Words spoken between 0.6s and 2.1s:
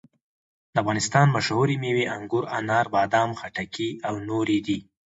د افغانستان مشهورې مېوې